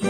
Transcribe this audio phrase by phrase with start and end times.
[0.00, 0.06] 各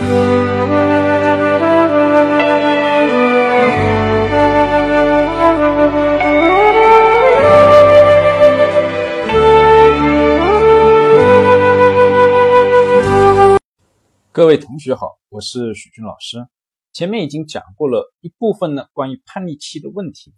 [14.47, 16.47] 位同学好，我是许军老师。
[16.93, 20.33] 前面已经讲过了一部分呢，关于叛逆期的问题。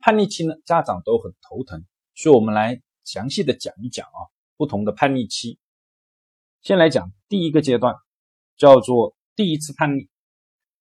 [0.00, 1.82] 叛逆期呢，家长都很头疼，
[2.14, 4.28] 所以我们来详细的讲一讲啊，
[4.58, 5.58] 不同的叛逆期。
[6.60, 7.94] 先来讲第一个阶段，
[8.58, 10.10] 叫做第一次叛逆。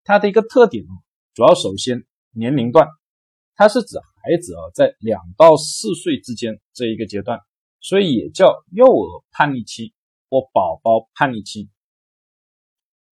[0.02, 0.91] 它的一个特点啊，
[1.34, 2.88] 主要首先年龄段，
[3.55, 7.38] 它是指孩子啊在两到四岁之间这一个阶段，
[7.80, 9.95] 所以也叫幼儿叛逆期
[10.28, 11.68] 或宝宝叛逆期。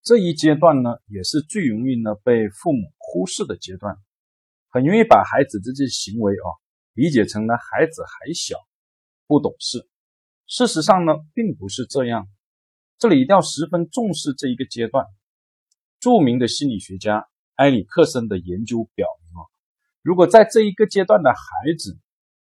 [0.02, 3.96] 这一阶段呢，也是最容易呢被父母忽视的阶段，
[4.70, 6.48] 很容易把孩子这些行为啊
[6.94, 8.56] 理解成了孩子还小，
[9.26, 9.86] 不懂事。
[10.46, 12.26] 事实上呢，并不是这样。
[12.98, 15.06] 这里一定要十分重视这一个阶段。
[16.00, 19.46] 著名的心理学家埃里克森的研究表明啊，
[20.02, 21.38] 如果在这一个阶段的孩
[21.78, 21.98] 子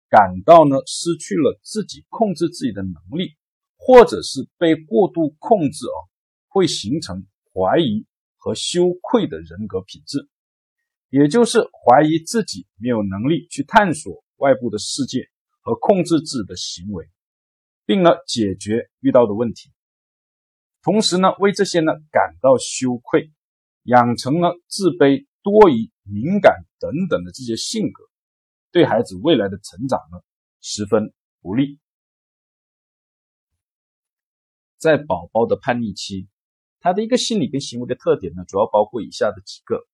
[0.09, 3.35] 感到呢失去了自己控制自己的能力，
[3.77, 5.99] 或者是被过度控制啊，
[6.47, 7.25] 会形成。
[7.59, 10.29] 怀疑和羞愧的人格品质，
[11.09, 15.27] 也就是怀疑自己没有能力去探索外部的世界
[15.61, 17.09] 和控制自己的行为，
[17.83, 19.71] 并呢解决遇到的问题，
[20.87, 23.33] 同时呢为这些呢感到羞愧，
[23.83, 28.05] 养成了自卑、多疑、敏感等等的这些性格，
[28.71, 30.21] 对孩子未来的成长呢
[30.61, 31.77] 十分不利。
[34.77, 36.29] 在宝宝的叛逆期。
[36.79, 39.85] 他的一个心理跟行为的特点呢，主要包括以下的几个。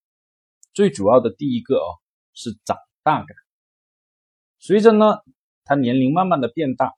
[0.74, 1.88] 最主要的第一个啊，
[2.34, 3.36] 是长大感。
[4.58, 5.16] 随着呢，
[5.64, 6.92] 他年龄慢慢的变大，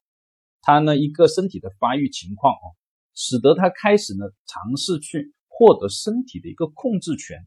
[0.60, 2.66] 他呢一个身体的发育情况啊，
[3.16, 7.44] 使得他开始呢尝试去获得身体的一个控制权。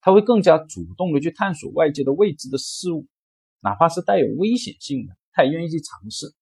[0.00, 3.06] 他会更加主动的去探索外界的未知的事物，
[3.60, 6.34] 哪怕是带有危险性的，他也愿意去尝试。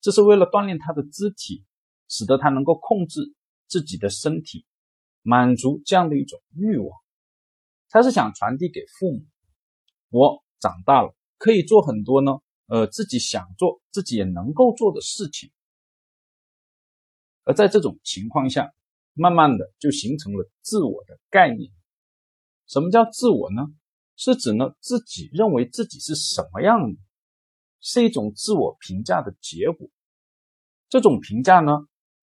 [0.00, 1.64] 这是为了锻炼他的肢体，
[2.06, 3.34] 使得他能够控制。
[3.68, 4.66] 自己的身体，
[5.22, 6.90] 满足这样的一种欲望，
[7.88, 9.24] 他是想传递给父母：
[10.10, 12.32] 我长大了，可以做很多呢，
[12.66, 15.50] 呃，自己想做、自己也能够做的事情。
[17.44, 18.72] 而在这种情况下，
[19.14, 21.70] 慢慢的就形成了自我的概念。
[22.66, 23.66] 什么叫自我呢？
[24.16, 26.98] 是指呢自己认为自己是什么样的，
[27.80, 29.88] 是一种自我评价的结果。
[30.88, 31.72] 这种评价呢？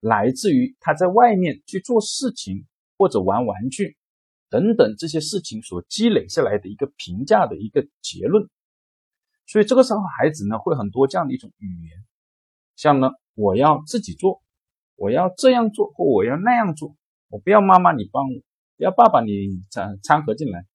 [0.02, 2.66] 来自于他在外面去做事情
[2.98, 3.98] 或者玩玩具
[4.50, 8.50] 等等这些事情所积累下来的一个评价的一个结论，
[9.46, 12.06] 所以这个时候孩子呢会很多这样的一种语言，
[12.78, 14.42] 像呢我要自己做，
[15.00, 16.96] 我要这样做或我要那样做，
[17.30, 18.42] 我不要妈妈你帮我，
[18.76, 19.32] 不要爸爸你
[19.72, 20.66] 掺掺和进来，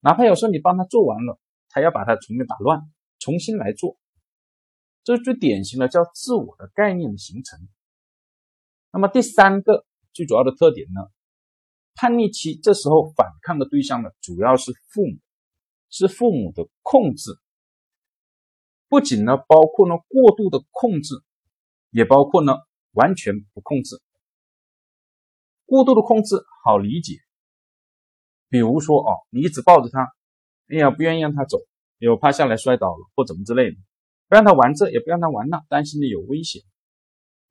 [0.00, 1.38] 哪怕有时候你帮他做完了，
[1.68, 2.80] 他要把它重新打乱，
[3.18, 3.98] 重新来做，
[5.04, 7.58] 这是最典型的叫自我的概念的形成。
[8.92, 9.84] 那么第三个
[10.14, 11.10] 最主要的特点呢，
[11.94, 15.18] 叛逆期这时候反抗的对象呢，主要是父母，
[15.90, 17.38] 是父母的控制，
[18.88, 21.14] 不仅呢包括呢过度的控制，
[21.90, 22.54] 也包括呢
[22.96, 23.96] 完全不控制。
[25.66, 27.18] 过度的控制好理解，
[28.48, 30.00] 比如说哦，你一直抱着他，
[30.68, 31.58] 哎呀不愿意让他走，
[31.98, 33.76] 又怕下来摔倒了或怎么之类的，
[34.28, 36.62] 不让他玩这，也不让他玩那，担心的有危险。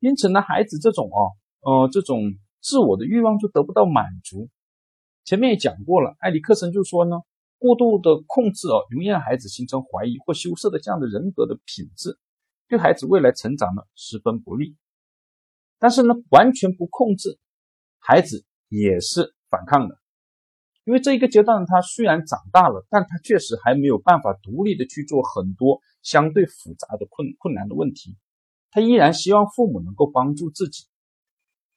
[0.00, 2.22] 因此呢，孩子这种哦，呃，这种
[2.60, 4.48] 自我的欲望就得不到满足。
[5.24, 7.16] 前面也讲过了，埃里克森就说呢，
[7.58, 12.18] 过度的控制哦，容易让孩子形成怀疑或羞涩的这样的人格的品质，
[12.68, 14.74] 对孩子未来成长呢十分不利。
[15.86, 17.38] 但是呢，完全不控制，
[18.00, 19.96] 孩子也是反抗的，
[20.82, 28.16] 因为这一个阶段他虽然长大了，但他确实还没有办法独立的去做很多相对复杂的困困难的问题。
[28.72, 30.88] 他依然希望父母能够帮助自己，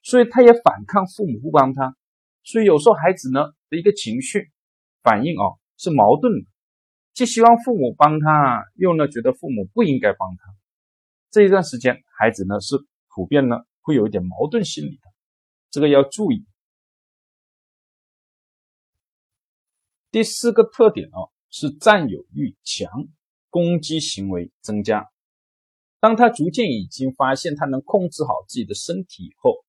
[0.02, 1.96] 所以他也反抗父母不帮他。
[2.42, 4.50] 所以有时候孩子呢的一个情绪
[5.04, 6.50] 反应哦是矛盾的，
[7.14, 10.52] 既希望父母帮他，又呢觉得父母不应该帮他。
[11.30, 12.74] 这一段时间，孩子呢是
[13.14, 15.02] 普遍呢会有一点矛盾心理的，
[15.70, 16.46] 这个要注意。
[20.10, 22.90] 第四个特点哦是占有欲强，
[23.48, 25.08] 攻击行为增加。
[26.00, 29.64] 当他逐渐已经发现他能控制好自己的身体以后，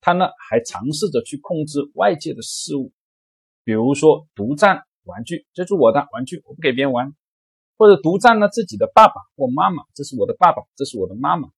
[0.00, 2.92] 他呢还尝试着去控制外界的事物，
[3.64, 7.14] 比如说独占玩具，这是我的玩具，我不给别人玩，
[7.78, 11.48] 或者独占了自己的爸爸或妈妈，这是我的爸爸，这是我的妈妈，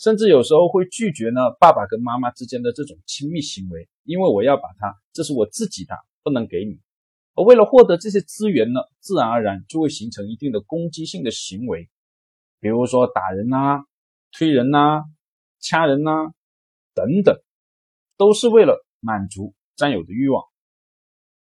[0.00, 6.80] 甚至有时候会拒绝呢爸爸跟妈妈之间的这种亲密行为，因为我要把它，这是我自己的，不能给你。
[7.34, 11.90] 而为了获得这些资源呢，自然而然就会形成一定的攻击性的行为，
[12.60, 13.84] 比如说打人呐、
[14.32, 15.04] 推人呐、
[15.58, 16.32] 掐人呐
[16.94, 17.38] 等等，
[18.16, 20.42] 都是为了满足占有的欲望。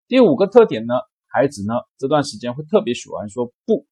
[0.08, 0.94] 第五个特点呢，
[1.26, 3.86] 孩子呢这段时间会特别喜欢说不，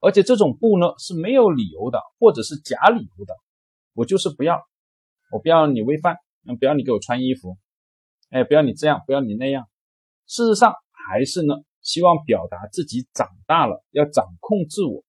[0.00, 3.34] 而且这种不呢是没有理由的，或者是假理由的。
[3.96, 4.62] 我就是不要，
[5.32, 6.16] 我不要你喂饭，
[6.46, 7.56] 嗯，不要你给我穿衣服，
[8.30, 9.66] 哎，不要你这样，不要你那样。
[10.26, 15.02] 事实上还是呢，希望表达自己长大了，要掌控自我。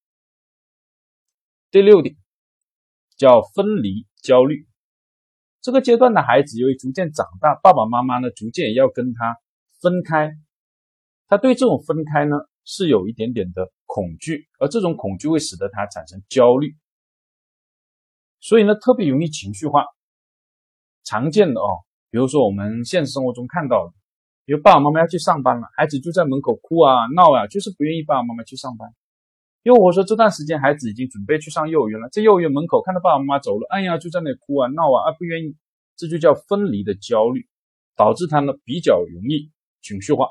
[1.69, 2.15] 第六点
[3.17, 4.65] 叫分离焦虑。
[5.59, 9.37] 这个阶段的孩子由于逐渐长大，爸爸妈妈呢逐渐也要跟他
[9.81, 10.31] 分开。
[11.27, 16.73] 他对这种分开呢是有一点点的恐惧，而这种恐惧会使得他产生焦虑，
[18.47, 19.83] 所以呢特别容易情绪化。
[21.03, 23.93] 常见的哦，比如说我们现实生活中看到的，
[24.45, 28.87] 比如爸爸妈妈要去上班了，孩子就在门口哭啊闹啊，就是不愿意爸爸妈妈去上班。
[29.63, 35.57] 又或者说这段时间孩子已经准备去上幼儿园了，在幼儿园门口看到爸爸妈妈走了，哎呀就在那哭啊闹啊，啊不愿意，
[35.97, 37.49] 这就叫分离的焦虑，
[37.97, 39.51] 导致他呢比较容易
[39.81, 40.29] 情绪化。